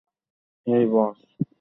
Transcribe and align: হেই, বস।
হেই, 0.67 0.83
বস। 0.91 1.17